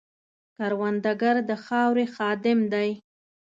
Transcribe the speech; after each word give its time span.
کروندګر 0.57 1.35
د 1.49 1.51
خاورې 1.63 2.05
خادم 2.15 2.59
دی 2.73 2.89